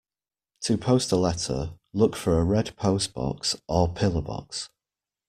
To 0.61 0.79
post 0.79 1.11
a 1.11 1.15
letter, 1.15 1.75
look 1.93 2.15
for 2.15 2.39
a 2.39 2.43
red 2.43 2.75
postbox 2.75 3.61
or 3.67 3.93
pillar 3.93 4.23
box 4.23 4.69